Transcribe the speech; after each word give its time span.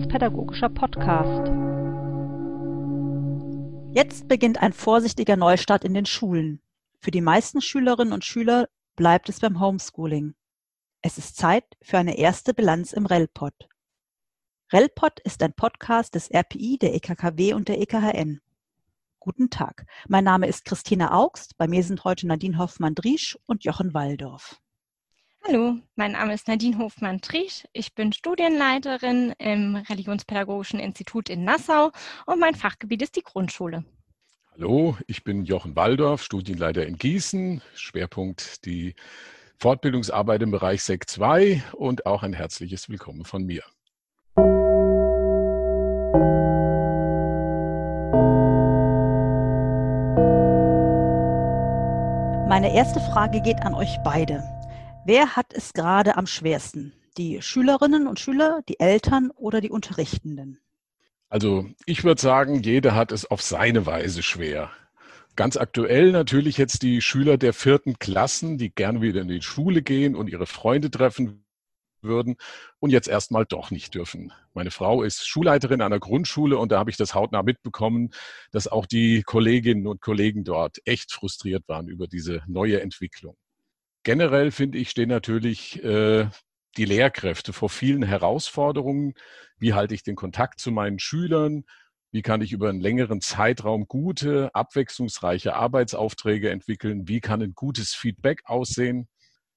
religionspädagogischer 0.00 0.70
Podcast. 0.70 1.50
Jetzt 3.92 4.28
beginnt 4.28 4.62
ein 4.62 4.72
vorsichtiger 4.72 5.36
Neustart 5.36 5.84
in 5.84 5.94
den 5.94 6.06
Schulen. 6.06 6.62
Für 7.00 7.10
die 7.10 7.20
meisten 7.20 7.60
Schülerinnen 7.60 8.12
und 8.12 8.24
Schüler 8.24 8.68
bleibt 8.96 9.28
es 9.28 9.40
beim 9.40 9.60
Homeschooling. 9.60 10.34
Es 11.02 11.18
ist 11.18 11.36
Zeit 11.36 11.64
für 11.82 11.98
eine 11.98 12.18
erste 12.18 12.54
Bilanz 12.54 12.92
im 12.92 13.06
RELPOD. 13.06 13.54
RELPOD 14.72 15.20
ist 15.20 15.42
ein 15.42 15.52
Podcast 15.52 16.14
des 16.14 16.30
RPI, 16.30 16.78
der 16.78 16.94
EKKW 16.94 17.54
und 17.54 17.68
der 17.68 17.80
EKHN. 17.80 18.40
Guten 19.18 19.50
Tag. 19.50 19.86
Mein 20.08 20.24
Name 20.24 20.46
ist 20.46 20.64
Christina 20.64 21.12
Augst. 21.12 21.58
Bei 21.58 21.66
mir 21.66 21.82
sind 21.82 22.04
heute 22.04 22.26
Nadine 22.26 22.58
Hoffmann-Driesch 22.58 23.38
und 23.46 23.64
Jochen 23.64 23.92
Walldorf. 23.92 24.60
Hallo, 25.48 25.78
mein 25.96 26.12
Name 26.12 26.34
ist 26.34 26.48
Nadine 26.48 26.76
Hofmann-Triesch. 26.76 27.64
Ich 27.72 27.94
bin 27.94 28.12
Studienleiterin 28.12 29.32
im 29.38 29.74
Religionspädagogischen 29.74 30.78
Institut 30.78 31.30
in 31.30 31.44
Nassau 31.44 31.92
und 32.26 32.38
mein 32.38 32.54
Fachgebiet 32.54 33.00
ist 33.00 33.16
die 33.16 33.22
Grundschule. 33.22 33.84
Hallo, 34.52 34.98
ich 35.06 35.24
bin 35.24 35.46
Jochen 35.46 35.74
Walldorf, 35.74 36.22
Studienleiter 36.22 36.86
in 36.86 36.98
Gießen. 36.98 37.62
Schwerpunkt 37.74 38.66
die 38.66 38.94
Fortbildungsarbeit 39.58 40.42
im 40.42 40.50
Bereich 40.50 40.82
SEC 40.82 41.08
2 41.08 41.62
und 41.72 42.04
auch 42.04 42.22
ein 42.22 42.34
herzliches 42.34 42.90
Willkommen 42.90 43.24
von 43.24 43.44
mir. 43.44 43.62
Meine 52.46 52.74
erste 52.74 53.00
Frage 53.00 53.40
geht 53.40 53.62
an 53.62 53.74
euch 53.74 53.96
beide. 54.04 54.59
Wer 55.10 55.34
hat 55.34 55.52
es 55.54 55.72
gerade 55.72 56.16
am 56.16 56.28
schwersten? 56.28 56.92
Die 57.16 57.42
Schülerinnen 57.42 58.06
und 58.06 58.20
Schüler, 58.20 58.60
die 58.68 58.78
Eltern 58.78 59.32
oder 59.32 59.60
die 59.60 59.70
Unterrichtenden? 59.70 60.60
Also 61.28 61.68
ich 61.84 62.04
würde 62.04 62.20
sagen, 62.20 62.62
jeder 62.62 62.94
hat 62.94 63.10
es 63.10 63.28
auf 63.28 63.42
seine 63.42 63.86
Weise 63.86 64.22
schwer. 64.22 64.70
Ganz 65.34 65.56
aktuell 65.56 66.12
natürlich 66.12 66.58
jetzt 66.58 66.82
die 66.82 67.00
Schüler 67.02 67.38
der 67.38 67.52
vierten 67.54 67.98
Klassen, 67.98 68.56
die 68.56 68.72
gern 68.72 69.02
wieder 69.02 69.22
in 69.22 69.26
die 69.26 69.42
Schule 69.42 69.82
gehen 69.82 70.14
und 70.14 70.28
ihre 70.28 70.46
Freunde 70.46 70.92
treffen 70.92 71.44
würden 72.02 72.36
und 72.78 72.90
jetzt 72.90 73.08
erstmal 73.08 73.44
doch 73.44 73.72
nicht 73.72 73.96
dürfen. 73.96 74.32
Meine 74.54 74.70
Frau 74.70 75.02
ist 75.02 75.26
Schulleiterin 75.26 75.82
einer 75.82 75.98
Grundschule 75.98 76.56
und 76.56 76.70
da 76.70 76.78
habe 76.78 76.90
ich 76.90 76.96
das 76.96 77.16
hautnah 77.16 77.42
mitbekommen, 77.42 78.10
dass 78.52 78.68
auch 78.68 78.86
die 78.86 79.24
Kolleginnen 79.24 79.88
und 79.88 80.00
Kollegen 80.00 80.44
dort 80.44 80.78
echt 80.84 81.10
frustriert 81.10 81.64
waren 81.66 81.88
über 81.88 82.06
diese 82.06 82.44
neue 82.46 82.80
Entwicklung. 82.80 83.36
Generell 84.02 84.50
finde 84.50 84.78
ich, 84.78 84.90
stehen 84.90 85.08
natürlich 85.10 85.82
äh, 85.84 86.28
die 86.76 86.84
Lehrkräfte 86.84 87.52
vor 87.52 87.68
vielen 87.68 88.02
Herausforderungen. 88.02 89.14
Wie 89.58 89.74
halte 89.74 89.94
ich 89.94 90.02
den 90.02 90.16
Kontakt 90.16 90.60
zu 90.60 90.70
meinen 90.70 90.98
Schülern? 90.98 91.64
Wie 92.12 92.22
kann 92.22 92.40
ich 92.40 92.52
über 92.52 92.68
einen 92.68 92.80
längeren 92.80 93.20
Zeitraum 93.20 93.86
gute, 93.86 94.54
abwechslungsreiche 94.54 95.54
Arbeitsaufträge 95.54 96.50
entwickeln? 96.50 97.08
Wie 97.08 97.20
kann 97.20 97.42
ein 97.42 97.54
gutes 97.54 97.94
Feedback 97.94 98.40
aussehen? 98.44 99.08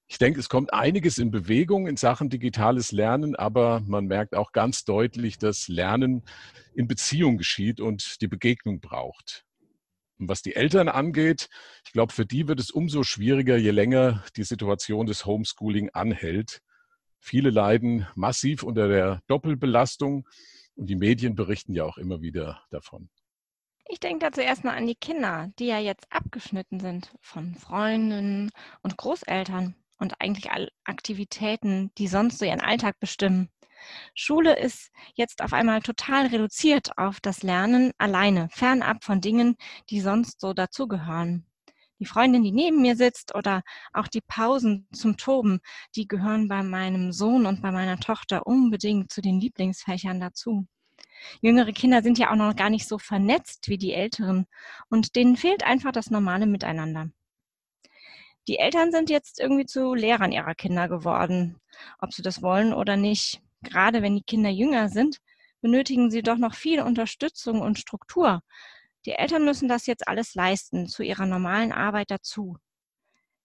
Ich 0.08 0.18
denke, 0.18 0.40
es 0.40 0.50
kommt 0.50 0.74
einiges 0.74 1.18
in 1.18 1.32
Bewegung 1.32 1.88
in 1.88 1.98
Sachen 1.98 2.30
digitales 2.30 2.92
Lernen, 2.92 3.36
aber 3.36 3.82
man 3.88 4.06
merkt 4.06 4.36
auch 4.36 4.52
ganz 4.52 4.84
deutlich, 4.84 5.40
dass 5.40 5.68
Lernen 5.68 6.24
in 6.76 6.88
Beziehung 6.88 7.38
geschieht 7.38 7.80
und 7.80 8.22
die 8.22 8.28
Begegnung 8.28 8.82
braucht. 8.82 9.46
Was 10.18 10.42
die 10.42 10.56
Eltern 10.56 10.90
angeht, 10.90 11.50
ich 11.86 11.92
glaube, 11.92 12.14
für 12.14 12.26
die 12.26 12.48
wird 12.48 12.60
es 12.60 12.72
umso 12.72 13.04
schwieriger, 13.04 13.58
je 13.58 13.72
länger 13.72 14.24
die 14.36 14.44
Situation 14.44 15.06
des 15.06 15.26
Homeschooling 15.26 15.90
anhält. 15.92 16.62
Viele 17.20 17.50
leiden 17.50 18.08
massiv 18.16 18.64
unter 18.64 18.88
der 18.88 19.22
Doppelbelastung 19.28 20.28
und 20.76 20.90
die 20.90 20.96
Medien 20.96 21.36
berichten 21.36 21.74
ja 21.74 21.86
auch 21.86 21.98
immer 21.98 22.22
wieder 22.22 22.64
davon. 22.70 23.10
Ich 23.88 24.00
denke 24.00 24.26
da 24.26 24.32
zuerst 24.32 24.64
mal 24.64 24.76
an 24.76 24.88
die 24.88 24.96
Kinder, 24.96 25.52
die 25.60 25.68
ja 25.68 25.80
jetzt 25.80 26.06
abgeschnitten 26.10 26.80
sind 26.80 27.14
von 27.22 27.56
Freunden 27.56 28.50
und 28.82 28.98
Großeltern 28.98 29.76
und 30.00 30.20
eigentlich 30.20 30.52
alle 30.52 30.70
Aktivitäten, 30.84 31.92
die 31.98 32.08
sonst 32.08 32.40
so 32.40 32.46
ihren 32.46 32.62
Alltag 32.62 33.00
bestimmen. 33.00 33.50
Schule 34.16 34.58
ist 34.58 34.92
jetzt 35.16 35.42
auf 35.42 35.54
einmal 35.54 35.82
total 35.82 36.28
reduziert 36.28 36.98
auf 36.98 37.20
das 37.20 37.44
Lernen 37.44 37.92
alleine, 37.98 38.50
fernab 38.52 39.04
von 39.04 39.22
Dingen, 39.22 39.56
die 39.90 40.02
sonst 40.02 40.40
so 40.40 40.54
dazugehören. 40.54 41.46
Die 42.00 42.06
Freundin, 42.06 42.44
die 42.44 42.52
neben 42.52 42.82
mir 42.82 42.96
sitzt 42.96 43.34
oder 43.36 43.64
auch 43.94 44.08
die 44.08 44.22
Pausen 44.22 44.88
zum 44.92 45.16
Toben, 45.16 45.62
die 45.96 46.08
gehören 46.08 46.48
bei 46.48 46.64
meinem 46.64 47.12
Sohn 47.14 47.46
und 47.46 47.62
bei 47.62 47.72
meiner 47.72 47.98
Tochter 47.98 48.46
unbedingt 48.48 49.12
zu 49.12 49.22
den 49.22 49.40
Lieblingsfächern 49.40 50.20
dazu. 50.20 50.68
Jüngere 51.42 51.72
Kinder 51.72 52.02
sind 52.02 52.18
ja 52.18 52.32
auch 52.32 52.36
noch 52.36 52.56
gar 52.56 52.70
nicht 52.70 52.88
so 52.88 52.98
vernetzt 52.98 53.70
wie 53.70 53.78
die 53.78 53.94
älteren 53.94 54.48
und 54.90 55.16
denen 55.16 55.38
fehlt 55.38 55.64
einfach 55.64 55.92
das 55.92 56.10
normale 56.10 56.46
Miteinander. 56.46 57.10
Die 58.48 58.58
Eltern 58.58 58.92
sind 58.92 59.10
jetzt 59.10 59.40
irgendwie 59.40 59.66
zu 59.66 59.94
Lehrern 59.94 60.34
ihrer 60.34 60.56
Kinder 60.56 60.90
geworden, 60.90 61.62
ob 62.00 62.12
sie 62.14 62.22
das 62.22 62.42
wollen 62.42 62.74
oder 62.74 62.98
nicht 62.98 63.42
gerade 63.64 64.02
wenn 64.02 64.16
die 64.16 64.24
Kinder 64.24 64.50
jünger 64.50 64.90
sind, 64.90 65.18
benötigen 65.62 66.12
sie 66.12 66.22
doch 66.22 66.38
noch 66.38 66.56
viel 66.56 66.82
Unterstützung 66.82 67.62
und 67.62 67.80
Struktur. 67.80 68.42
Die 69.06 69.12
Eltern 69.12 69.46
müssen 69.46 69.68
das 69.68 69.86
jetzt 69.86 70.08
alles 70.08 70.36
leisten, 70.36 70.88
zu 70.88 71.04
ihrer 71.04 71.26
normalen 71.26 71.72
Arbeit 71.72 72.12
dazu. 72.12 72.58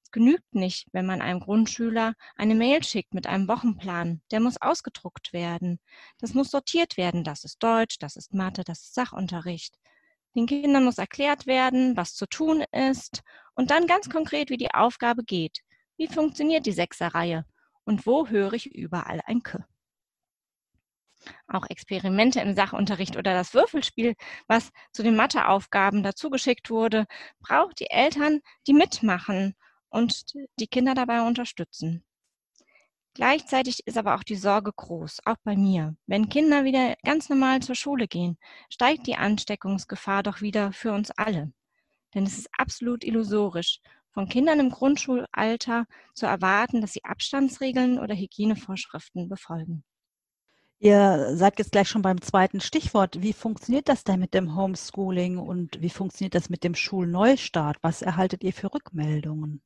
Es 0.05 0.11
genügt 0.11 0.55
nicht, 0.55 0.87
wenn 0.93 1.05
man 1.05 1.21
einem 1.21 1.41
Grundschüler 1.41 2.15
eine 2.37 2.55
Mail 2.55 2.83
schickt 2.83 3.13
mit 3.13 3.27
einem 3.27 3.47
Wochenplan. 3.47 4.23
Der 4.31 4.41
muss 4.41 4.61
ausgedruckt 4.61 5.33
werden. 5.33 5.81
Das 6.19 6.35
muss 6.35 6.51
sortiert 6.51 6.97
werden. 6.97 7.25
Das 7.25 7.45
ist 7.45 7.63
Deutsch, 7.63 7.99
das 7.99 8.17
ist 8.17 8.33
Mathe, 8.33 8.65
das 8.65 8.85
ist 8.85 8.95
Sachunterricht. 8.95 9.75
Den 10.35 10.47
Kindern 10.47 10.85
muss 10.85 10.99
erklärt 10.99 11.47
werden, 11.47 11.97
was 11.97 12.15
zu 12.15 12.27
tun 12.27 12.65
ist 12.73 13.23
und 13.55 13.71
dann 13.71 13.87
ganz 13.87 14.09
konkret, 14.09 14.51
wie 14.51 14.57
die 14.57 14.73
Aufgabe 14.73 15.25
geht. 15.25 15.61
Wie 15.97 16.07
funktioniert 16.07 16.65
die 16.65 16.73
Sechserreihe? 16.73 17.45
Und 17.85 18.07
wo 18.07 18.29
höre 18.29 18.53
ich 18.53 18.73
überall 18.75 19.21
ein 19.27 19.43
K? 19.43 19.67
Auch 21.47 21.67
Experimente 21.69 22.41
im 22.41 22.55
Sachunterricht 22.55 23.17
oder 23.17 23.35
das 23.35 23.55
Würfelspiel, 23.55 24.15
was 24.47 24.71
zu 24.93 25.03
den 25.03 25.17
Matheaufgaben 25.17 26.03
dazugeschickt 26.03 26.71
wurde, 26.71 27.07
braucht 27.41 27.81
die 27.81 27.91
Eltern, 27.91 28.41
die 28.67 28.75
mitmachen 28.75 29.55
und 29.89 30.33
die 30.59 30.67
Kinder 30.67 30.95
dabei 30.95 31.23
unterstützen. 31.23 32.05
Gleichzeitig 33.15 33.85
ist 33.85 33.99
aber 33.99 34.15
auch 34.15 34.23
die 34.23 34.37
Sorge 34.37 34.73
groß, 34.73 35.19
auch 35.25 35.37
bei 35.43 35.57
mir. 35.57 35.97
Wenn 36.07 36.29
Kinder 36.29 36.65
wieder 36.65 36.95
ganz 37.05 37.29
normal 37.29 37.61
zur 37.61 37.75
Schule 37.75 38.07
gehen, 38.07 38.39
steigt 38.71 39.07
die 39.09 39.17
Ansteckungsgefahr 39.17 40.23
doch 40.23 40.41
wieder 40.41 40.73
für 40.73 40.93
uns 40.93 41.11
alle. 41.11 41.53
Denn 42.15 42.25
es 42.25 42.39
ist 42.39 42.49
absolut 42.57 43.05
illusorisch, 43.05 43.81
von 44.13 44.29
Kindern 44.29 44.61
im 44.61 44.71
Grundschulalter 44.71 45.87
zu 46.15 46.27
erwarten, 46.27 46.81
dass 46.81 46.93
sie 46.93 47.05
Abstandsregeln 47.05 47.99
oder 47.99 48.15
Hygienevorschriften 48.15 49.29
befolgen. 49.29 49.85
Ihr 50.81 51.37
seid 51.37 51.59
jetzt 51.59 51.73
gleich 51.73 51.89
schon 51.89 52.03
beim 52.03 52.21
zweiten 52.23 52.61
Stichwort. 52.61 53.21
Wie 53.21 53.33
funktioniert 53.33 53.89
das 53.89 54.05
denn 54.05 54.21
mit 54.21 54.33
dem 54.33 54.55
Homeschooling 54.55 55.39
und 55.39 55.81
wie 55.83 55.91
funktioniert 55.91 56.37
das 56.37 56.51
mit 56.51 56.63
dem 56.63 56.77
Schulneustart? 56.77 57.79
Was 57.83 58.01
erhaltet 58.01 58.45
ihr 58.45 58.53
für 58.53 58.73
Rückmeldungen? 58.73 59.61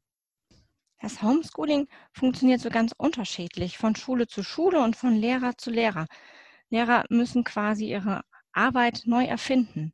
Das 1.00 1.20
Homeschooling 1.20 1.86
funktioniert 2.12 2.60
so 2.62 2.70
ganz 2.70 2.94
unterschiedlich 2.96 3.76
von 3.76 3.94
Schule 3.94 4.26
zu 4.26 4.42
Schule 4.42 4.82
und 4.82 4.96
von 4.96 5.14
Lehrer 5.14 5.58
zu 5.58 5.70
Lehrer. 5.70 6.06
Lehrer 6.70 7.04
müssen 7.10 7.44
quasi 7.44 7.90
ihre 7.90 8.22
Arbeit 8.52 9.02
neu 9.04 9.24
erfinden. 9.26 9.92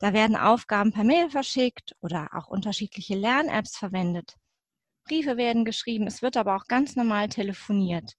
Da 0.00 0.12
werden 0.12 0.34
Aufgaben 0.34 0.92
per 0.92 1.04
Mail 1.04 1.30
verschickt 1.30 1.94
oder 2.00 2.30
auch 2.32 2.48
unterschiedliche 2.48 3.14
Lern-Apps 3.14 3.76
verwendet. 3.76 4.34
Briefe 5.04 5.36
werden 5.36 5.64
geschrieben, 5.64 6.08
es 6.08 6.22
wird 6.22 6.36
aber 6.36 6.56
auch 6.56 6.66
ganz 6.66 6.96
normal 6.96 7.28
telefoniert. 7.28 8.16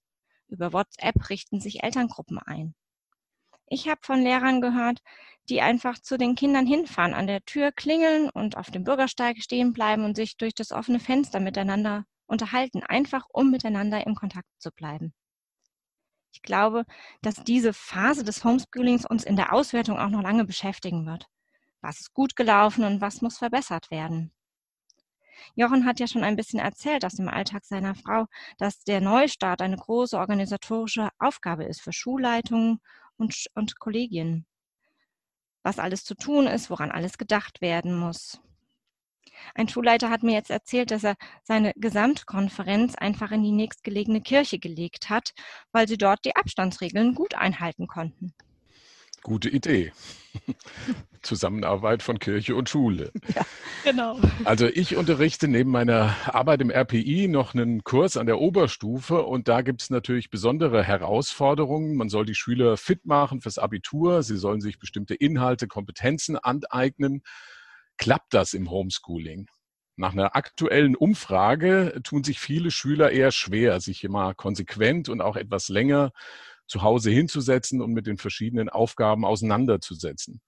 Über 0.52 0.74
WhatsApp 0.74 1.30
richten 1.30 1.62
sich 1.62 1.82
Elterngruppen 1.82 2.38
ein. 2.38 2.74
Ich 3.68 3.88
habe 3.88 4.02
von 4.02 4.20
Lehrern 4.20 4.60
gehört, 4.60 5.00
die 5.48 5.62
einfach 5.62 5.98
zu 5.98 6.18
den 6.18 6.34
Kindern 6.34 6.66
hinfahren, 6.66 7.14
an 7.14 7.26
der 7.26 7.42
Tür 7.46 7.72
klingeln 7.72 8.28
und 8.28 8.58
auf 8.58 8.70
dem 8.70 8.84
Bürgersteig 8.84 9.42
stehen 9.42 9.72
bleiben 9.72 10.04
und 10.04 10.14
sich 10.14 10.36
durch 10.36 10.54
das 10.54 10.70
offene 10.70 11.00
Fenster 11.00 11.40
miteinander 11.40 12.04
unterhalten, 12.26 12.82
einfach 12.82 13.24
um 13.32 13.50
miteinander 13.50 14.06
im 14.06 14.14
Kontakt 14.14 14.48
zu 14.58 14.70
bleiben. 14.70 15.14
Ich 16.34 16.42
glaube, 16.42 16.84
dass 17.22 17.42
diese 17.44 17.72
Phase 17.72 18.22
des 18.22 18.44
Homeschoolings 18.44 19.06
uns 19.06 19.24
in 19.24 19.36
der 19.36 19.54
Auswertung 19.54 19.98
auch 19.98 20.10
noch 20.10 20.22
lange 20.22 20.44
beschäftigen 20.44 21.06
wird. 21.06 21.28
Was 21.80 22.00
ist 22.00 22.12
gut 22.12 22.36
gelaufen 22.36 22.84
und 22.84 23.00
was 23.00 23.22
muss 23.22 23.38
verbessert 23.38 23.90
werden? 23.90 24.34
Jochen 25.54 25.86
hat 25.86 26.00
ja 26.00 26.06
schon 26.06 26.24
ein 26.24 26.36
bisschen 26.36 26.60
erzählt 26.60 27.04
aus 27.04 27.14
dem 27.14 27.28
Alltag 27.28 27.64
seiner 27.64 27.94
Frau, 27.94 28.26
dass 28.58 28.84
der 28.84 29.00
Neustart 29.00 29.62
eine 29.62 29.76
große 29.76 30.18
organisatorische 30.18 31.08
Aufgabe 31.18 31.64
ist 31.64 31.80
für 31.80 31.92
Schulleitungen 31.92 32.80
und, 33.16 33.46
und 33.54 33.78
Kollegien. 33.78 34.46
Was 35.62 35.78
alles 35.78 36.04
zu 36.04 36.14
tun 36.14 36.46
ist, 36.46 36.70
woran 36.70 36.90
alles 36.90 37.18
gedacht 37.18 37.60
werden 37.60 37.96
muss. 37.96 38.40
Ein 39.54 39.68
Schulleiter 39.68 40.10
hat 40.10 40.22
mir 40.22 40.32
jetzt 40.32 40.50
erzählt, 40.50 40.90
dass 40.90 41.04
er 41.04 41.16
seine 41.42 41.72
Gesamtkonferenz 41.76 42.94
einfach 42.96 43.30
in 43.30 43.42
die 43.42 43.52
nächstgelegene 43.52 44.20
Kirche 44.20 44.58
gelegt 44.58 45.10
hat, 45.10 45.32
weil 45.72 45.88
sie 45.88 45.96
dort 45.96 46.24
die 46.24 46.36
Abstandsregeln 46.36 47.14
gut 47.14 47.34
einhalten 47.34 47.86
konnten. 47.86 48.34
Gute 49.22 49.48
Idee. 49.48 49.92
Zusammenarbeit 51.22 52.02
von 52.02 52.18
Kirche 52.18 52.56
und 52.56 52.68
Schule. 52.68 53.12
Ja, 53.34 53.42
genau. 53.84 54.18
Also 54.44 54.66
ich 54.66 54.96
unterrichte 54.96 55.46
neben 55.46 55.70
meiner 55.70 56.16
Arbeit 56.26 56.60
im 56.60 56.70
RPI 56.70 57.28
noch 57.28 57.54
einen 57.54 57.84
Kurs 57.84 58.16
an 58.16 58.26
der 58.26 58.40
Oberstufe 58.40 59.22
und 59.22 59.46
da 59.46 59.62
gibt 59.62 59.82
es 59.82 59.90
natürlich 59.90 60.30
besondere 60.30 60.82
Herausforderungen. 60.82 61.94
Man 61.94 62.08
soll 62.08 62.26
die 62.26 62.34
Schüler 62.34 62.76
fit 62.76 63.06
machen 63.06 63.40
fürs 63.40 63.58
Abitur, 63.58 64.24
sie 64.24 64.36
sollen 64.36 64.60
sich 64.60 64.80
bestimmte 64.80 65.14
Inhalte, 65.14 65.68
Kompetenzen 65.68 66.36
aneignen. 66.36 67.22
Klappt 67.98 68.34
das 68.34 68.54
im 68.54 68.70
Homeschooling? 68.70 69.46
Nach 69.94 70.12
einer 70.12 70.34
aktuellen 70.34 70.96
Umfrage 70.96 72.00
tun 72.02 72.24
sich 72.24 72.40
viele 72.40 72.70
Schüler 72.70 73.12
eher 73.12 73.30
schwer, 73.30 73.78
sich 73.80 74.02
immer 74.02 74.34
konsequent 74.34 75.08
und 75.08 75.20
auch 75.20 75.36
etwas 75.36 75.68
länger 75.68 76.10
zu 76.66 76.82
Hause 76.82 77.10
hinzusetzen 77.10 77.80
und 77.80 77.92
mit 77.92 78.06
den 78.06 78.18
verschiedenen 78.18 78.68
Aufgaben 78.68 79.24
auseinanderzusetzen. 79.24 80.40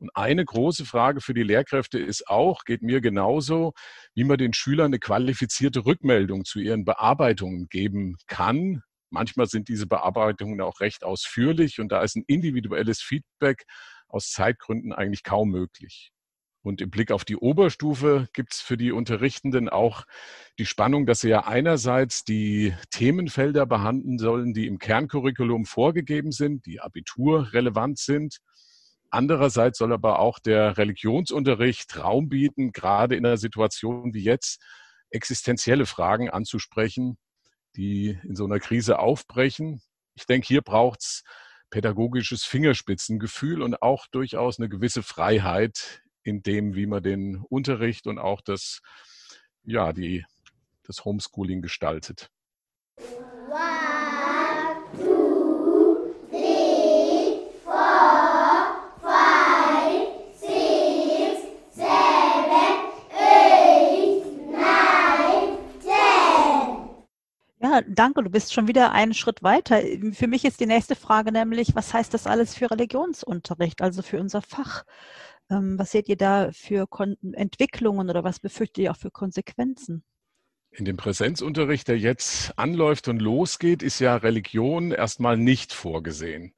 Und 0.00 0.10
eine 0.14 0.44
große 0.44 0.84
Frage 0.84 1.20
für 1.20 1.34
die 1.34 1.42
Lehrkräfte 1.42 1.98
ist 1.98 2.28
auch, 2.28 2.64
geht 2.64 2.82
mir 2.82 3.00
genauso, 3.00 3.72
wie 4.14 4.24
man 4.24 4.38
den 4.38 4.52
Schülern 4.52 4.86
eine 4.86 5.00
qualifizierte 5.00 5.84
Rückmeldung 5.86 6.44
zu 6.44 6.60
ihren 6.60 6.84
Bearbeitungen 6.84 7.68
geben 7.68 8.16
kann. 8.28 8.82
Manchmal 9.10 9.46
sind 9.46 9.68
diese 9.68 9.86
Bearbeitungen 9.86 10.60
auch 10.60 10.80
recht 10.80 11.02
ausführlich 11.02 11.80
und 11.80 11.90
da 11.90 12.02
ist 12.02 12.16
ein 12.16 12.24
individuelles 12.28 13.00
Feedback 13.00 13.64
aus 14.06 14.30
Zeitgründen 14.30 14.92
eigentlich 14.92 15.24
kaum 15.24 15.50
möglich. 15.50 16.12
Und 16.68 16.82
im 16.82 16.90
Blick 16.90 17.12
auf 17.12 17.24
die 17.24 17.36
Oberstufe 17.36 18.28
gibt 18.34 18.52
es 18.52 18.60
für 18.60 18.76
die 18.76 18.92
Unterrichtenden 18.92 19.70
auch 19.70 20.04
die 20.58 20.66
Spannung, 20.66 21.06
dass 21.06 21.20
sie 21.20 21.30
ja 21.30 21.46
einerseits 21.46 22.24
die 22.24 22.74
Themenfelder 22.90 23.64
behandeln 23.64 24.18
sollen, 24.18 24.52
die 24.52 24.66
im 24.66 24.78
Kerncurriculum 24.78 25.64
vorgegeben 25.64 26.30
sind, 26.30 26.66
die 26.66 26.78
abiturrelevant 26.78 27.98
sind. 27.98 28.40
Andererseits 29.08 29.78
soll 29.78 29.94
aber 29.94 30.18
auch 30.18 30.38
der 30.38 30.76
Religionsunterricht 30.76 31.96
Raum 32.04 32.28
bieten, 32.28 32.72
gerade 32.72 33.16
in 33.16 33.24
einer 33.24 33.38
Situation 33.38 34.12
wie 34.12 34.22
jetzt, 34.22 34.62
existenzielle 35.08 35.86
Fragen 35.86 36.28
anzusprechen, 36.28 37.16
die 37.76 38.18
in 38.24 38.36
so 38.36 38.44
einer 38.44 38.60
Krise 38.60 38.98
aufbrechen. 38.98 39.80
Ich 40.16 40.26
denke, 40.26 40.46
hier 40.46 40.60
braucht 40.60 41.00
es 41.00 41.22
pädagogisches 41.70 42.44
Fingerspitzengefühl 42.44 43.62
und 43.62 43.80
auch 43.80 44.06
durchaus 44.08 44.58
eine 44.58 44.68
gewisse 44.68 45.02
Freiheit 45.02 46.02
in 46.28 46.42
dem, 46.42 46.74
wie 46.74 46.86
man 46.86 47.02
den 47.02 47.36
Unterricht 47.48 48.06
und 48.06 48.18
auch 48.18 48.42
das, 48.42 48.80
ja, 49.64 49.92
die, 49.92 50.24
das 50.84 51.04
Homeschooling 51.04 51.62
gestaltet. 51.62 52.30
Ja, 67.60 67.82
danke. 67.86 68.22
Du 68.22 68.30
bist 68.30 68.52
schon 68.52 68.68
wieder 68.68 68.92
einen 68.92 69.14
Schritt 69.14 69.42
weiter. 69.42 69.80
Für 70.12 70.26
mich 70.26 70.44
ist 70.44 70.60
die 70.60 70.66
nächste 70.66 70.94
Frage 70.94 71.32
nämlich, 71.32 71.74
was 71.74 71.92
heißt 71.92 72.14
das 72.14 72.26
alles 72.26 72.54
für 72.54 72.70
Religionsunterricht, 72.70 73.82
also 73.82 74.02
für 74.02 74.20
unser 74.20 74.42
Fach? 74.42 74.84
Ähm, 75.50 75.78
was 75.78 75.92
seht 75.92 76.08
ihr 76.08 76.16
da 76.16 76.50
für 76.52 76.86
Kon 76.86 77.16
Entwicklungen 77.32 78.10
oder 78.10 78.24
was 78.24 78.40
befürchtet 78.40 78.78
ihr 78.84 78.90
auch 78.90 78.96
für 78.96 79.10
Konsequenzen? 79.10 80.04
In 80.70 80.84
dem 80.84 80.96
Präsenzunterricht, 80.96 81.88
der 81.88 81.98
jetzt 81.98 82.58
anläuft 82.58 83.08
und 83.08 83.20
losgeht, 83.20 83.82
ist 83.82 84.00
ja 84.00 84.16
Religion 84.16 84.92
erstmal 84.92 85.36
nicht 85.36 85.72
vorgesehen. 85.72 86.54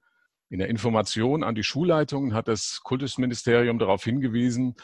In 0.49 0.59
der 0.59 0.69
Information 0.69 1.45
an 1.45 1.55
die 1.55 1.63
Schulleitungen 1.63 2.35
hat 2.35 2.49
das 2.49 2.81
Kultusministerium 2.83 3.79
darauf 3.79 4.03
hingewiesen, 4.03 4.75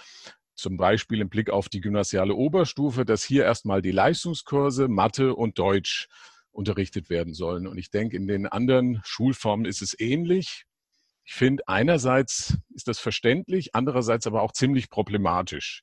zum 0.55 0.77
Beispiel 0.77 1.21
im 1.21 1.29
Blick 1.29 1.51
auf 1.51 1.69
die 1.69 1.81
gymnasiale 1.81 2.35
Oberstufe, 2.35 3.05
dass 3.05 3.25
hier 3.25 3.45
erstmal 3.45 3.83
die 3.83 3.91
Leistungskurse 3.91 4.87
Mathe 4.87 5.35
und 5.35 5.59
Deutsch 5.59 6.09
unterrichtet 6.53 7.11
werden 7.11 7.35
sollen. 7.35 7.67
Und 7.67 7.79
ich 7.79 7.91
denke, 7.91 8.17
in 8.17 8.29
den 8.29 8.47
anderen 8.47 9.03
Schulformen 9.05 9.67
ist 9.67 9.83
es 9.83 9.99
ähnlich. 9.99 10.65
Ich 11.27 11.35
finde, 11.35 11.65
einerseits 11.67 12.57
ist 12.71 12.87
das 12.87 13.01
verständlich, 13.01 13.75
andererseits 13.75 14.29
aber 14.29 14.43
auch 14.43 14.53
ziemlich 14.53 14.89
problematisch. 14.89 15.83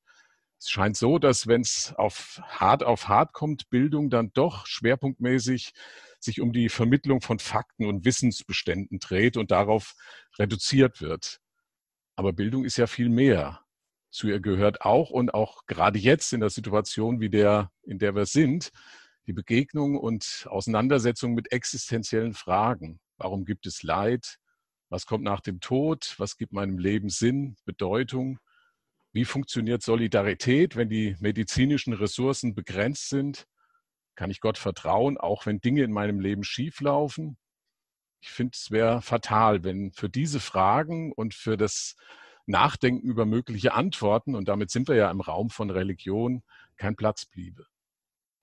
Es 0.58 0.70
scheint 0.70 0.96
so, 0.96 1.20
dass 1.20 1.48
wenn 1.48 1.60
es 1.60 1.94
auf 1.98 2.42
hart 2.48 2.84
auf 2.84 3.10
hart 3.10 3.34
kommt, 3.34 3.70
Bildung 3.70 4.10
dann 4.10 4.32
doch 4.34 4.66
schwerpunktmäßig 4.66 5.74
sich 6.22 6.40
um 6.40 6.54
die 6.54 6.70
Vermittlung 6.70 7.20
von 7.20 7.40
Fakten 7.40 7.86
und 7.86 8.06
Wissensbeständen 8.06 9.00
dreht 9.00 9.36
und 9.36 9.52
darauf 9.52 9.96
reduziert 10.40 11.02
wird. 11.02 11.42
Aber 12.16 12.32
Bildung 12.32 12.64
ist 12.64 12.78
ja 12.78 12.88
viel 12.88 13.10
mehr. 13.10 13.60
Zu 14.12 14.30
ihr 14.30 14.40
gehört 14.40 14.82
auch 14.82 15.10
und 15.10 15.34
auch 15.34 15.66
gerade 15.66 16.00
jetzt 16.00 16.32
in 16.32 16.40
der 16.40 16.52
Situation, 16.52 17.20
wie 17.20 17.30
der, 17.30 17.70
in 17.82 18.00
der 18.00 18.16
wir 18.16 18.26
sind, 18.26 18.72
die 19.28 19.34
Begegnung 19.34 19.98
und 19.98 20.48
Auseinandersetzung 20.50 21.34
mit 21.34 21.52
existenziellen 21.52 22.34
Fragen. 22.34 23.02
Warum 23.18 23.44
gibt 23.44 23.66
es 23.66 23.84
Leid? 23.84 24.38
Was 24.94 25.08
kommt 25.08 25.24
nach 25.24 25.40
dem 25.40 25.60
Tod? 25.60 26.14
Was 26.20 26.38
gibt 26.38 26.54
meinem 26.54 26.78
Leben 26.78 27.10
Sinn, 27.10 27.56
Bedeutung? 27.66 28.38
Wie 29.12 29.26
funktioniert 29.26 29.82
Solidarität, 29.82 30.76
wenn 30.76 30.88
die 30.88 31.16
medizinischen 31.20 31.94
Ressourcen 31.94 32.54
begrenzt 32.54 33.10
sind? 33.10 33.48
Kann 34.14 34.30
ich 34.30 34.40
Gott 34.40 34.60
vertrauen, 34.60 35.18
auch 35.18 35.48
wenn 35.48 35.60
Dinge 35.60 35.82
in 35.82 35.92
meinem 35.92 36.20
Leben 36.20 36.44
schieflaufen? 36.44 37.40
Ich 38.22 38.30
finde, 38.30 38.52
es 38.54 38.70
wäre 38.70 39.02
fatal, 39.02 39.64
wenn 39.64 39.92
für 39.94 40.10
diese 40.10 40.40
Fragen 40.40 41.12
und 41.12 41.34
für 41.34 41.58
das 41.58 41.96
Nachdenken 42.46 43.08
über 43.08 43.26
mögliche 43.26 43.74
Antworten, 43.74 44.36
und 44.36 44.48
damit 44.48 44.70
sind 44.70 44.88
wir 44.88 44.96
ja 44.96 45.10
im 45.10 45.22
Raum 45.22 45.50
von 45.50 45.72
Religion, 45.72 46.44
kein 46.78 46.96
Platz 46.96 47.26
bliebe. 47.26 47.66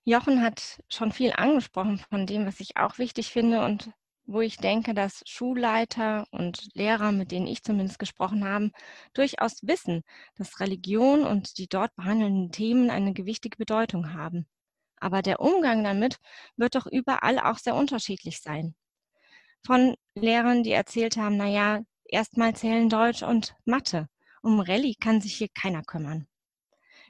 Jochen 0.05 0.43
hat 0.43 0.83
schon 0.89 1.13
viel 1.13 1.33
angesprochen 1.33 1.99
von 2.11 2.27
dem, 2.27 2.45
was 2.45 2.59
ich 2.59 2.77
auch 2.77 2.99
wichtig 2.99 3.31
finde 3.31 3.65
und 3.65 3.93
wo 4.33 4.41
ich 4.41 4.59
denke, 4.59 4.95
dass 4.95 5.23
Schulleiter 5.27 6.25
und 6.31 6.69
Lehrer, 6.75 7.11
mit 7.11 7.33
denen 7.33 7.49
ich 7.49 7.65
zumindest 7.65 7.99
gesprochen 7.99 8.45
habe, 8.45 8.71
durchaus 9.13 9.59
wissen, 9.63 10.03
dass 10.37 10.61
Religion 10.61 11.25
und 11.25 11.59
die 11.59 11.67
dort 11.67 11.95
behandelnden 11.97 12.53
Themen 12.53 12.91
eine 12.91 13.13
gewichtige 13.13 13.57
Bedeutung 13.57 14.15
haben. 14.15 14.47
Aber 14.97 15.23
der 15.23 15.41
Umgang 15.41 15.83
damit 15.83 16.19
wird 16.57 16.77
doch 16.77 16.87
überall 16.87 17.41
auch 17.41 17.59
sehr 17.59 17.75
unterschiedlich 17.75 18.41
sein. 18.41 18.75
Von 19.67 19.97
Lehrern, 20.15 20.63
die 20.63 20.73
erzählt 20.73 21.17
haben, 21.17 21.37
na 21.37 21.49
ja, 21.49 21.81
erstmal 22.05 22.55
zählen 22.55 22.89
Deutsch 22.89 23.23
und 23.23 23.57
Mathe. 23.65 24.09
Um 24.43 24.61
Rallye 24.61 24.95
kann 24.95 25.21
sich 25.21 25.35
hier 25.35 25.49
keiner 25.49 25.83
kümmern. 25.83 26.29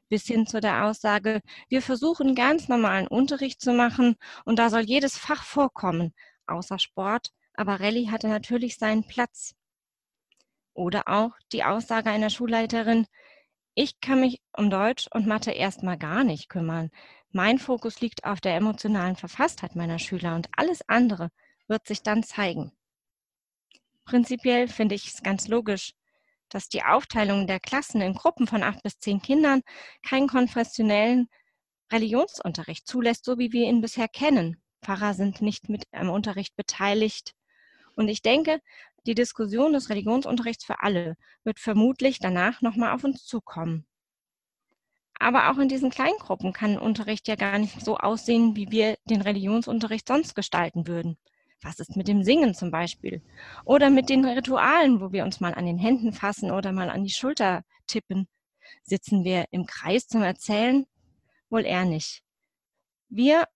Bis 0.09 0.25
hin 0.27 0.47
zu 0.47 0.61
der 0.61 0.87
Aussage, 0.87 1.41
wir 1.69 1.83
versuchen 1.83 2.35
ganz 2.35 2.67
normalen 2.67 3.07
Unterricht 3.07 3.61
zu 3.61 3.73
machen 3.73 4.17
und 4.45 4.59
da 4.59 4.71
soll 4.71 4.81
jedes 4.81 5.17
Fach 5.17 5.45
vorkommen, 5.45 6.15
außer 6.51 6.79
Sport, 6.79 7.31
aber 7.55 7.81
Rallye 7.81 8.11
hatte 8.11 8.29
natürlich 8.29 8.79
seinen 8.79 9.07
Platz. 9.07 9.55
Oder 10.75 11.09
auch 11.09 11.33
die 11.53 11.65
Aussage 11.65 12.11
einer 12.11 12.31
Schulleiterin, 12.31 13.07
ich 13.75 14.01
kann 14.01 14.21
mich 14.21 14.41
um 14.57 14.71
Deutsch 14.71 15.09
und 15.13 15.27
Mathe 15.27 15.53
erstmal 15.53 15.97
gar 15.99 16.25
nicht 16.25 16.49
kümmern. 16.49 16.91
Mein 17.33 17.59
Fokus 17.59 18.01
liegt 18.01 18.25
auf 18.25 18.41
der 18.41 18.57
emotionalen 18.57 19.17
Verfasstheit 19.17 19.77
meiner 19.77 19.99
Schüler 19.99 20.35
und 20.35 20.49
alles 20.57 20.87
andere 20.89 21.31
wird 21.69 21.87
sich 21.87 22.03
dann 22.03 22.23
zeigen. 22.23 22.73
Prinzipiell 24.05 24.67
finde 24.67 24.97
ich 24.97 25.07
es 25.07 25.23
ganz 25.23 25.47
logisch, 25.47 25.93
dass 26.49 26.69
die 26.69 26.83
Aufteilung 26.83 27.47
der 27.47 27.61
Klassen 27.61 28.01
in 28.01 28.15
Gruppen 28.15 28.49
von 28.49 28.65
acht 28.65 28.83
bis 28.83 28.99
zehn 28.99 29.23
Kindern 29.23 29.63
keinen 30.03 30.27
konfessionellen 30.27 31.29
Religionsunterricht 31.93 32.87
zulässt, 32.87 33.25
so 33.25 33.39
wie 33.39 33.53
wir 33.53 33.69
ihn 33.69 33.81
bisher 33.81 34.09
kennen. 34.09 34.60
Pfarrer 34.83 35.15
sind 35.15 35.43
nicht 35.43 35.69
mit 35.69 35.85
am 35.93 36.11
Unterricht 36.11 36.57
beteiligt. 36.57 37.35
Und 37.95 38.09
ich 38.09 38.23
denke, 38.23 38.61
die 39.07 39.15
Diskussion 39.15 39.73
des 39.73 39.89
Religionsunterrichts 39.91 40.65
für 40.65 40.81
alle 40.81 41.17
wird 41.45 41.59
vermutlich 41.59 42.19
danach 42.19 42.61
nochmal 42.61 42.93
auf 42.93 43.05
uns 43.05 43.25
zukommen. 43.25 43.87
Aber 45.19 45.51
auch 45.51 45.59
in 45.59 45.69
diesen 45.69 45.91
Kleingruppen 45.91 46.53
kann 46.53 46.79
Unterricht 46.79 47.29
ja 47.29 47.37
gar 47.37 47.59
nicht 47.59 47.85
so 47.85 47.99
aussehen, 47.99 48.57
wie 48.57 48.71
wir 48.71 48.97
den 49.05 49.21
Religionsunterricht 49.21 50.09
sonst 50.09 50.35
gestalten 50.35 50.87
würden. 50.87 51.19
Was 51.63 51.79
ist 51.79 51.95
mit 51.95 52.09
dem 52.09 52.23
Singen 52.25 52.55
zum 52.55 52.71
Beispiel? 52.71 53.23
Oder 53.67 53.91
mit 53.91 54.09
den 54.09 54.25
Ritualen, 54.25 55.01
wo 55.01 55.13
wir 55.13 55.25
uns 55.25 55.41
mal 55.41 55.53
an 55.53 55.67
den 55.67 55.79
Händen 55.79 56.15
fassen 56.15 56.51
oder 56.51 56.73
mal 56.73 56.89
an 56.89 57.05
die 57.05 57.11
Schulter 57.11 57.65
tippen? 57.87 58.29
Sitzen 58.83 59.25
wir 59.25 59.45
im 59.51 59.67
Kreis 59.67 60.07
zum 60.09 60.23
Erzählen? 60.23 60.87
Wohl 61.51 61.67
eher 61.67 61.85
nicht. 61.85 62.23
Wir 63.11 63.47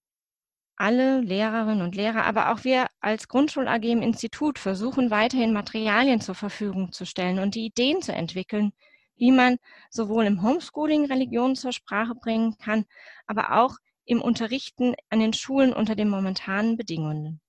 alle 0.76 1.20
Lehrerinnen 1.20 1.82
und 1.82 1.94
Lehrer, 1.94 2.24
aber 2.24 2.52
auch 2.52 2.64
wir 2.64 2.86
als 3.00 3.28
Grundschul 3.28 3.68
AG 3.68 3.84
im 3.84 4.02
Institut 4.02 4.58
versuchen 4.58 5.10
weiterhin 5.10 5.52
Materialien 5.52 6.20
zur 6.20 6.34
Verfügung 6.34 6.92
zu 6.92 7.06
stellen 7.06 7.38
und 7.38 7.54
die 7.54 7.66
Ideen 7.66 8.02
zu 8.02 8.12
entwickeln, 8.12 8.72
wie 9.16 9.30
man 9.30 9.58
sowohl 9.90 10.24
im 10.24 10.42
Homeschooling 10.42 11.06
Religion 11.06 11.54
zur 11.54 11.72
Sprache 11.72 12.14
bringen 12.14 12.56
kann, 12.58 12.84
aber 13.26 13.62
auch 13.62 13.76
im 14.04 14.20
Unterrichten 14.20 14.94
an 15.08 15.20
den 15.20 15.32
Schulen 15.32 15.72
unter 15.72 15.94
den 15.94 16.08
momentanen 16.08 16.76
Bedingungen. 16.76 17.40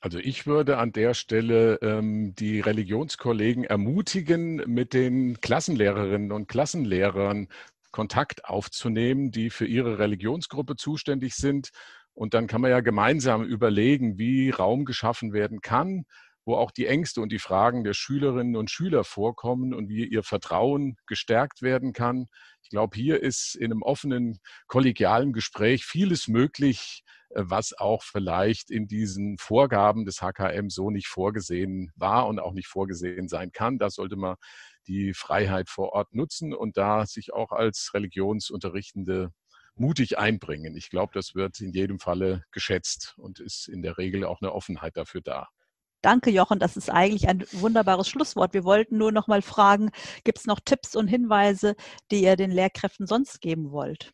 Also 0.00 0.18
ich 0.18 0.46
würde 0.46 0.78
an 0.78 0.92
der 0.92 1.14
Stelle 1.14 1.78
ähm, 1.82 2.34
die 2.36 2.60
Religionskollegen 2.60 3.64
ermutigen, 3.64 4.56
mit 4.66 4.92
den 4.92 5.40
Klassenlehrerinnen 5.40 6.30
und 6.30 6.46
Klassenlehrern 6.46 7.48
Kontakt 7.90 8.44
aufzunehmen, 8.44 9.32
die 9.32 9.50
für 9.50 9.66
ihre 9.66 9.98
Religionsgruppe 9.98 10.76
zuständig 10.76 11.34
sind. 11.34 11.70
Und 12.18 12.34
dann 12.34 12.48
kann 12.48 12.60
man 12.60 12.72
ja 12.72 12.80
gemeinsam 12.80 13.44
überlegen, 13.44 14.18
wie 14.18 14.50
Raum 14.50 14.84
geschaffen 14.84 15.32
werden 15.32 15.60
kann, 15.60 16.04
wo 16.44 16.56
auch 16.56 16.72
die 16.72 16.86
Ängste 16.86 17.20
und 17.20 17.30
die 17.30 17.38
Fragen 17.38 17.84
der 17.84 17.94
Schülerinnen 17.94 18.56
und 18.56 18.72
Schüler 18.72 19.04
vorkommen 19.04 19.72
und 19.72 19.88
wie 19.88 20.04
ihr 20.04 20.24
Vertrauen 20.24 20.96
gestärkt 21.06 21.62
werden 21.62 21.92
kann. 21.92 22.26
Ich 22.64 22.70
glaube, 22.70 22.96
hier 22.96 23.22
ist 23.22 23.54
in 23.54 23.66
einem 23.66 23.82
offenen, 23.82 24.40
kollegialen 24.66 25.32
Gespräch 25.32 25.84
vieles 25.84 26.26
möglich, 26.26 27.04
äh, 27.28 27.42
was 27.44 27.72
auch 27.78 28.02
vielleicht 28.02 28.72
in 28.72 28.88
diesen 28.88 29.38
Vorgaben 29.38 30.04
des 30.04 30.20
HKM 30.20 30.70
so 30.70 30.90
nicht 30.90 31.06
vorgesehen 31.06 31.92
war 31.94 32.26
und 32.26 32.40
auch 32.40 32.52
nicht 32.52 32.66
vorgesehen 32.66 33.28
sein 33.28 33.52
kann. 33.52 33.78
Da 33.78 33.90
sollte 33.90 34.16
man 34.16 34.34
die 34.88 35.14
Freiheit 35.14 35.68
vor 35.70 35.92
Ort 35.92 36.12
nutzen 36.16 36.52
und 36.52 36.76
da 36.76 37.06
sich 37.06 37.32
auch 37.32 37.52
als 37.52 37.92
Religionsunterrichtende 37.94 39.30
mutig 39.80 40.18
einbringen. 40.18 40.76
Ich 40.76 40.90
glaube, 40.90 41.12
das 41.14 41.34
wird 41.34 41.60
in 41.60 41.72
jedem 41.72 41.98
Falle 41.98 42.44
geschätzt 42.50 43.14
und 43.18 43.40
ist 43.40 43.68
in 43.68 43.82
der 43.82 43.98
Regel 43.98 44.24
auch 44.24 44.40
eine 44.40 44.52
Offenheit 44.52 44.96
dafür 44.96 45.20
da. 45.20 45.48
Danke, 46.00 46.30
Jochen. 46.30 46.60
Das 46.60 46.76
ist 46.76 46.90
eigentlich 46.90 47.28
ein 47.28 47.44
wunderbares 47.52 48.08
Schlusswort. 48.08 48.54
Wir 48.54 48.64
wollten 48.64 48.98
nur 48.98 49.10
noch 49.10 49.26
mal 49.26 49.42
fragen, 49.42 49.90
gibt 50.22 50.38
es 50.38 50.46
noch 50.46 50.60
Tipps 50.60 50.94
und 50.94 51.08
Hinweise, 51.08 51.74
die 52.10 52.22
ihr 52.22 52.36
den 52.36 52.52
Lehrkräften 52.52 53.06
sonst 53.06 53.40
geben 53.40 53.72
wollt? 53.72 54.12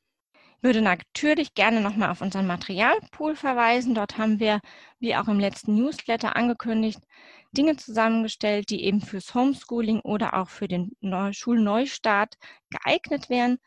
Ich 0.56 0.62
würde 0.62 0.80
natürlich 0.80 1.52
gerne 1.52 1.83
nochmal 1.83 2.11
auf 2.11 2.23
unseren 2.23 2.47
Materialpool 2.47 3.37
verweisen. 3.37 3.94
Dort 3.94 4.16
haben 4.16 4.40
wir, 4.40 4.61
wie 4.99 5.14
auch 5.14 5.28
im 5.28 5.38
letzten 5.38 5.75
Newsletter 5.75 6.37
angekündigt, 6.37 7.00
Dinge 7.52 7.76
zusammengestellt, 7.76 8.71
die 8.71 8.83
eben 8.85 9.02
fürs 9.02 9.35
Homeschooling 9.35 10.00
oder 10.00 10.33
auch 10.33 10.49
für 10.49 10.66
den 10.66 10.92
Schulneustart 11.33 12.37
geeignet 12.71 13.28
wären. 13.28 13.59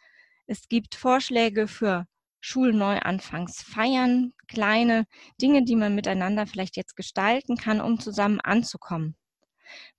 Es 0.48 0.68
gibt 0.70 0.96
Vorschläge 0.96 1.68
für 1.68 2.08
Schulneuanfangsfeiern, 2.40 4.34
kleine 4.48 5.06
Dinge, 5.42 5.64
die 5.64 5.76
man 5.76 5.96
miteinander 5.96 6.48
vielleicht 6.48 6.78
jetzt 6.78 6.96
gestalten 6.96 7.58
kann, 7.58 7.82
um 7.82 8.00
zusammen 8.00 8.40
anzukommen. 8.40 9.16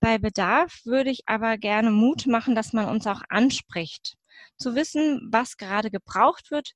Bei 0.00 0.18
Bedarf 0.18 0.80
würde 0.84 1.10
ich 1.10 1.22
aber 1.26 1.58
gerne 1.58 1.90
Mut 1.90 2.26
machen, 2.26 2.54
dass 2.54 2.72
man 2.72 2.88
uns 2.88 3.06
auch 3.06 3.22
anspricht. 3.28 4.16
Zu 4.56 4.74
wissen, 4.74 5.28
was 5.30 5.56
gerade 5.56 5.90
gebraucht 5.90 6.50
wird, 6.50 6.72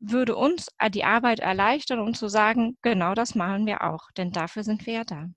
würde 0.00 0.36
uns 0.36 0.68
die 0.90 1.04
Arbeit 1.04 1.40
erleichtern 1.40 2.00
und 2.00 2.16
zu 2.16 2.28
sagen, 2.28 2.76
genau 2.82 3.14
das 3.14 3.34
machen 3.34 3.66
wir 3.66 3.82
auch, 3.82 4.10
denn 4.16 4.32
dafür 4.32 4.64
sind 4.64 4.86
wir 4.86 4.94
ja 4.94 5.04
da. 5.04 5.28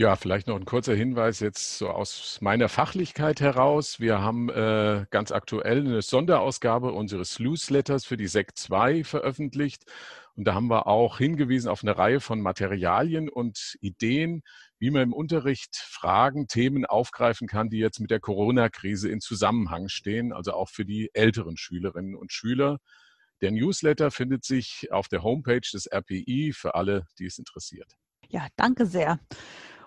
Ja, 0.00 0.16
vielleicht 0.16 0.46
noch 0.46 0.56
ein 0.56 0.64
kurzer 0.64 0.94
Hinweis 0.94 1.40
jetzt 1.40 1.76
so 1.76 1.90
aus 1.90 2.38
meiner 2.40 2.70
Fachlichkeit 2.70 3.42
heraus. 3.42 4.00
Wir 4.00 4.22
haben 4.22 4.48
äh, 4.48 5.04
ganz 5.10 5.30
aktuell 5.30 5.80
eine 5.80 6.00
Sonderausgabe 6.00 6.92
unseres 6.92 7.38
Newsletters 7.38 8.06
für 8.06 8.16
die 8.16 8.26
SEC 8.26 8.56
2 8.56 9.04
veröffentlicht. 9.04 9.84
Und 10.36 10.44
da 10.44 10.54
haben 10.54 10.68
wir 10.68 10.86
auch 10.86 11.18
hingewiesen 11.18 11.68
auf 11.68 11.82
eine 11.82 11.98
Reihe 11.98 12.20
von 12.20 12.40
Materialien 12.40 13.28
und 13.28 13.76
Ideen, 13.82 14.40
wie 14.78 14.90
man 14.90 15.02
im 15.02 15.12
Unterricht 15.12 15.76
Fragen, 15.76 16.46
Themen 16.46 16.86
aufgreifen 16.86 17.46
kann, 17.46 17.68
die 17.68 17.76
jetzt 17.76 18.00
mit 18.00 18.10
der 18.10 18.20
Corona-Krise 18.20 19.10
in 19.10 19.20
Zusammenhang 19.20 19.88
stehen, 19.88 20.32
also 20.32 20.54
auch 20.54 20.70
für 20.70 20.86
die 20.86 21.10
älteren 21.12 21.58
Schülerinnen 21.58 22.14
und 22.14 22.32
Schüler. 22.32 22.78
Der 23.42 23.50
Newsletter 23.50 24.10
findet 24.10 24.46
sich 24.46 24.90
auf 24.92 25.08
der 25.08 25.22
Homepage 25.22 25.60
des 25.60 25.84
RPI 25.92 26.54
für 26.54 26.74
alle, 26.74 27.04
die 27.18 27.26
es 27.26 27.38
interessiert. 27.38 27.98
Ja, 28.30 28.46
danke 28.56 28.86
sehr. 28.86 29.18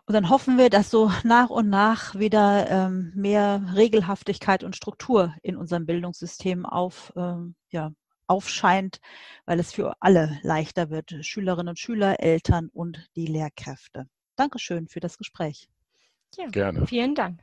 Und 0.06 0.14
dann 0.14 0.30
hoffen 0.30 0.58
wir, 0.58 0.70
dass 0.70 0.90
so 0.90 1.12
nach 1.24 1.50
und 1.50 1.70
nach 1.70 2.16
wieder 2.16 2.70
ähm, 2.70 3.14
mehr 3.16 3.64
Regelhaftigkeit 3.74 4.64
und 4.64 4.76
Struktur 4.76 5.34
in 5.42 5.56
unserem 5.56 5.86
Bildungssystem 5.86 6.66
auf, 6.66 7.14
ähm, 7.16 7.56
ja, 7.70 7.92
aufscheint, 8.28 9.00
weil 9.46 9.60
es 9.60 9.72
für 9.72 9.94
alle 10.02 10.40
leichter 10.44 10.90
wird, 10.90 11.14
Schülerinnen 11.22 11.70
und 11.70 11.80
Schüler, 11.80 12.20
Eltern 12.20 12.70
und 12.74 13.10
die 13.16 13.28
Lehrkräfte. 13.28 14.08
Dankeschön 14.36 14.88
für 14.88 15.00
das 15.00 15.18
Gespräch. 15.18 15.70
Ja, 16.36 16.48
Gerne. 16.48 16.86
Vielen 16.88 17.16
Dank. 17.16 17.42